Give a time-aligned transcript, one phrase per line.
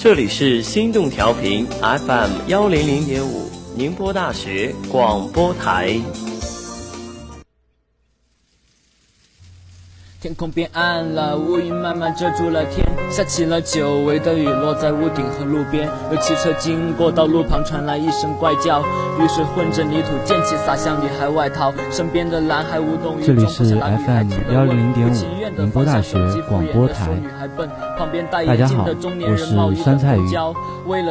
[0.00, 6.00] 这里是心动调频 FM 幺零零点五，宁波大学广播台。
[10.20, 15.88] 天空变暗了，乌云慢慢遮住了天，下起了久违的雨，落在屋顶和路边。
[16.10, 21.72] 有汽车经过，道路旁传来一声怪叫，雨水混着泥土，溅起洒向女孩外套。
[21.92, 23.26] 身边的男孩无动于衷。
[23.26, 25.12] 这里是 FM 幺零零点五
[25.56, 27.10] 宁波大学广播台。
[28.44, 30.26] 大家好，我是酸菜鱼。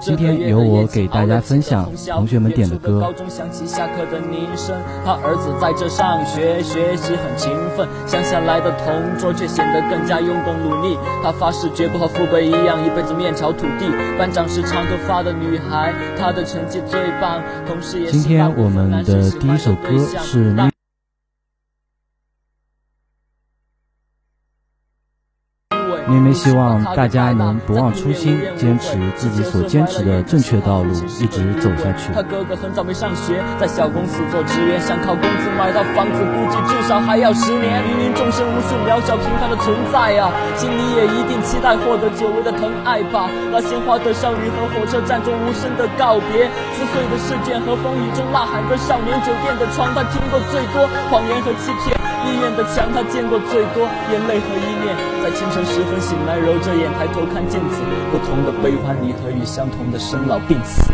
[0.00, 3.00] 今天由我给大家分享同学们点的歌。
[3.00, 4.76] 高中响起下课的铃声，
[5.06, 7.88] 他儿子在这上学，学习很勤奋。
[8.06, 8.90] 乡下来的同。
[9.00, 10.96] 同桌却显得更加用功努力。
[11.22, 13.90] 他发誓绝不和富贵一样，一辈子面朝土地。
[14.18, 19.88] 班长是长头发的女孩，她的成绩最棒，同时也是今天我们的第一首歌
[26.30, 32.14] 妹希望大家能不忘初心，坚持自己所坚持的正确道路，一直走下去。
[32.14, 37.82] 他哥哥很早没上学，在小公司做职员，想靠工资买套房子，估计至少还要十年。
[37.82, 43.28] 芸芸众生无数渺小平凡的存在啊，心里也一定期待获得久违的疼爱吧。
[43.50, 46.46] 那鲜花的少女和火车站中无声的告别，
[46.78, 51.99] 撕碎的试卷和风雨中呐喊的少年，酒店的床他听过最多，谎言和欺骗。
[52.26, 54.96] 医院的墙，他见过最多眼泪和依恋。
[55.22, 60.92] 在清晨时分醒来，揉着眼抬头看镜子，不同的悲欢离合与相同的生老病死。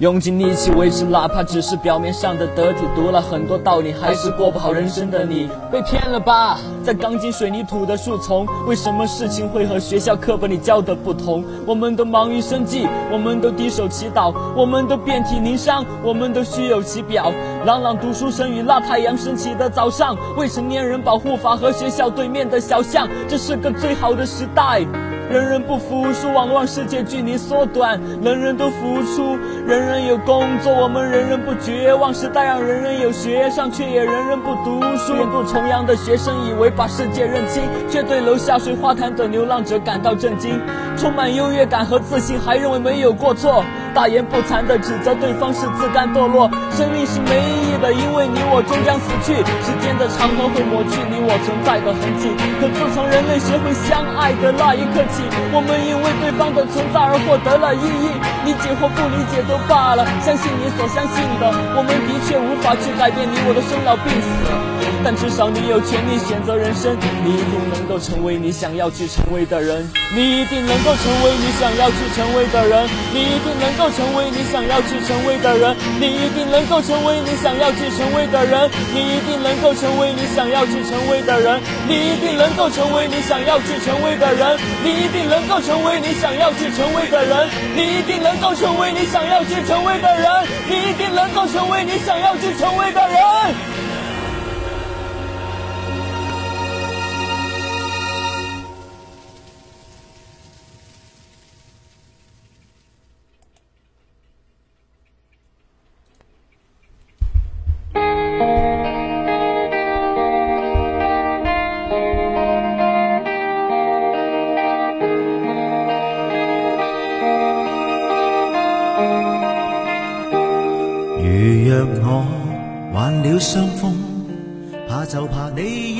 [0.00, 2.80] 用尽力气维持，哪怕只是表面上的得体。
[2.96, 6.58] 读了很多道理，还是过不好人生的你，被骗了吧？
[6.82, 11.44] 在钢筋水泥土的树丛，为什么事情会和学校课本里教的不同？
[11.64, 17.32] 我们都忙于生计，我们都低手祈祷，我们都遍体鳞伤，我们都虚有其表。
[17.64, 24.84] 朗朗读书声与那太阳升起的早上，未成年人保护法和学校对面的小巷，这是个最好的时代。
[25.30, 28.00] 人人不服输，往往世界距离缩短。
[28.22, 29.36] 人人都付出，
[29.66, 32.12] 人人有工作，我们人人不绝望。
[32.14, 35.14] 时代让人人有学上，却也人人不读书。
[35.14, 40.60] 远渡重洋的学生以为把世界认清，却对楼下水花坛的流浪者感到震惊。
[40.96, 43.64] 充满优越感和自信，还认为没有过错。
[43.94, 49.38] 大言不惭地指责对方是自甘堕落，生命是没意义的，因为你我终将死去。
[49.62, 52.34] 时间的长河会抹去你我存在的痕迹。
[52.58, 55.22] 可自从人类学会相爱的那一刻起，
[55.54, 58.10] 我们因为对方的存在而获得了意义。
[58.44, 61.46] 理解或不理解都罢了，相信你所相信的，
[61.78, 64.73] 我们的确无法去改变你我的生老病死。
[65.02, 90.28] 但至少你有权利选择人生，你一定能够成为你想要去成为的人，你一定能够成为你想要去成为的人，你一定能够成为你想要去成为的人，你一定能够成为你想要去成为的人，你一定能够成为你想要去成为的人，你一定能够成为你想要去成为的人，你一定能够成为你想要去成为的人，你一定能够成为你想要去成为的人，
[90.68, 93.73] 你一定能够成为你想要去成为的人。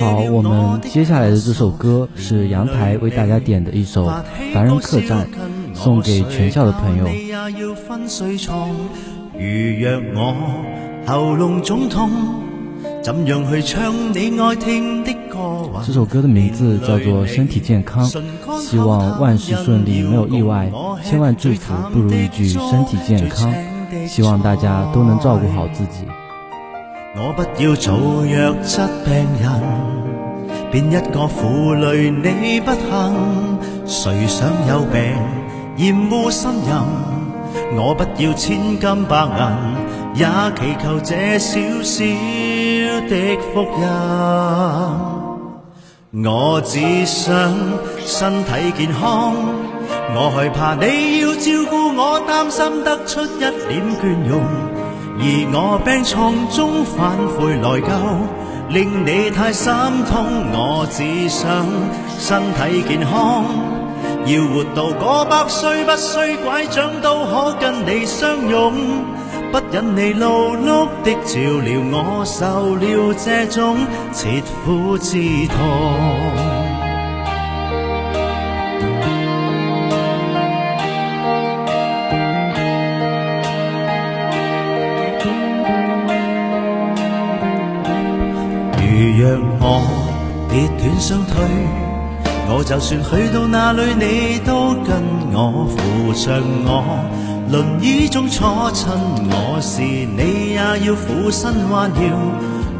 [0.00, 4.06] 好，我们接下来的这首歌是阳台为大家点的一首
[4.52, 5.26] 《凡人客栈》，
[5.74, 7.08] 送给全校的朋友。
[15.84, 18.08] 这首歌的名字叫做《身体健康》，
[18.60, 20.70] 希望万事顺利，没有意外，
[21.02, 23.52] 千万祝福不如一句身体健康，
[24.06, 26.06] 希望大家都能照顾好自己。
[27.16, 27.94] 我不要做
[28.24, 29.50] 弱质病人，
[30.70, 33.58] 变一个负累你不幸。
[33.86, 35.00] 谁想有病
[35.76, 36.70] 厌恶呻吟？
[37.76, 39.40] 我不要千金百银，
[40.14, 40.26] 也
[40.56, 42.04] 祈求这小小
[43.08, 43.84] 的福音。
[46.24, 47.32] 我只想
[48.04, 49.34] 身体健康，
[50.16, 54.40] 我害怕你要照顾我，担心得出一脸倦容。
[55.16, 57.90] 而我病床中反悔内疚，
[58.70, 59.72] 令你太心
[60.10, 60.24] 痛。
[60.52, 61.66] 我只想
[62.18, 63.44] 身体健康，
[64.26, 68.72] 要活到过百岁，不需拐杖都可跟你相拥。
[69.52, 73.76] 不忍你劳碌的照料，我受了这种
[74.12, 75.16] 切肤之
[75.46, 76.63] 痛。
[90.98, 91.34] 相退，
[92.48, 96.84] 我就算去到哪里，你都跟我扶着我。
[97.50, 98.92] 轮椅中坐衬
[99.30, 100.56] 我时，你也
[100.86, 102.00] 要俯身弯腰。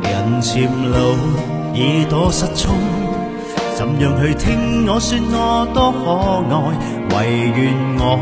[0.03, 0.99] 人渐老，
[1.75, 2.75] 耳朵失聪，
[3.75, 6.05] 怎样去听我说我多可
[6.55, 6.57] 爱？
[7.11, 7.17] 唯
[7.57, 8.19] 愿我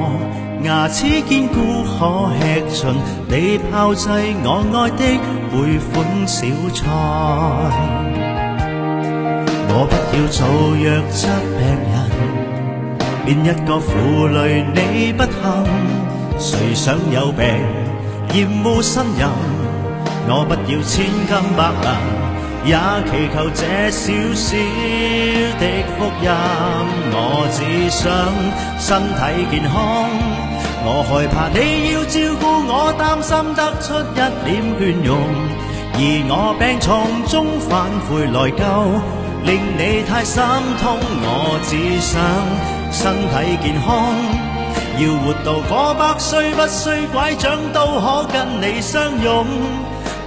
[0.65, 1.55] 牙齿坚固，
[1.85, 2.31] 可
[2.69, 2.95] 吃尽
[3.29, 4.09] 你炮制
[4.45, 5.05] 我爱的
[5.53, 8.12] 每款小菜。
[10.14, 11.26] 要做弱质
[11.56, 11.61] 病
[11.91, 11.94] 人，
[13.25, 15.32] 变一个负累你不幸。
[16.38, 17.47] 谁想有病
[18.35, 19.26] 厌恶呻吟？
[20.29, 21.88] 我不要千金百银，
[22.69, 22.70] 也
[23.09, 23.61] 祈求这
[23.91, 24.47] 小小
[25.59, 25.64] 的
[25.97, 26.29] 福音。
[27.14, 27.17] 我
[27.50, 27.59] 只
[27.91, 28.00] 想
[28.79, 29.20] 身体
[29.50, 29.73] 健康，
[30.85, 31.59] 我害怕你
[31.94, 35.11] 要照顾我，担心得出一脸倦容，
[35.94, 35.99] 而
[36.29, 36.87] 我病床
[37.26, 37.70] 中反
[38.06, 38.61] 悔内疚。
[39.44, 40.43] 令你太心
[40.81, 42.23] 痛，我只想
[42.93, 44.15] 身体健康，
[44.99, 49.44] 要活到过百岁，不需拐杖都可跟你相拥，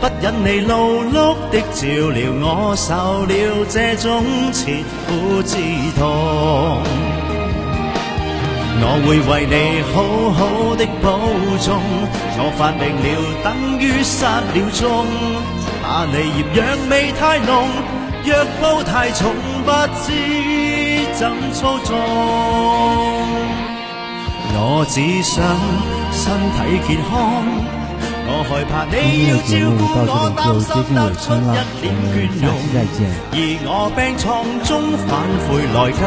[0.02, 5.56] 不忍你劳碌的照料，我受了这种切肤之
[5.98, 6.84] 痛。
[8.78, 9.96] 我会为你好
[10.36, 11.08] 好的保
[11.64, 11.82] 重，
[12.38, 13.08] 我发病了
[13.44, 15.08] 等于失了踪，
[15.82, 16.14] 怕你
[16.54, 17.95] 嫌养味太浓。
[18.26, 20.12] 若步太重，不知
[21.14, 21.96] 怎操纵。
[24.58, 25.46] 我只想
[26.12, 26.58] 身体
[26.88, 27.14] 健康，
[28.28, 32.44] 我害怕你要照顾我，担心得出一脸倦容。
[33.32, 33.38] 而
[33.68, 34.26] 我病床
[34.64, 34.74] 中
[35.06, 35.12] 反
[35.46, 36.02] 悔内疚，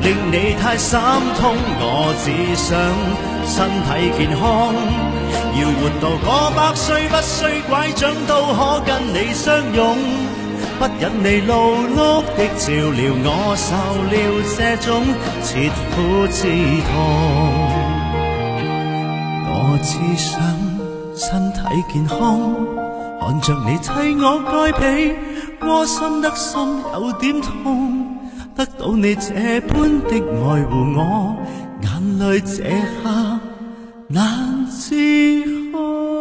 [0.00, 0.98] 令你太心
[1.36, 1.42] 痛。
[1.78, 2.26] 我只
[2.56, 2.72] 想
[3.44, 4.72] 身体健康，
[5.60, 6.26] 要活到过
[6.56, 9.84] 百岁，不需拐杖都可跟你相拥。
[10.86, 11.56] 不忍你劳
[11.96, 13.72] 碌的照料，我受
[14.04, 14.14] 了
[14.54, 14.90] 这种
[15.42, 16.44] 切肤之
[16.84, 16.92] 痛。
[19.48, 19.48] 我
[19.82, 20.28] 只想
[21.16, 21.58] 身体
[21.90, 22.14] 健康，
[23.18, 23.88] 看着你替
[24.22, 25.16] 我盖被，
[25.62, 26.52] 窝心得心
[26.92, 28.18] 有点痛。
[28.54, 31.34] 得到你这般的爱护我，
[31.80, 32.62] 眼泪这
[33.02, 33.40] 刻
[34.08, 34.94] 难自
[35.72, 36.13] 控。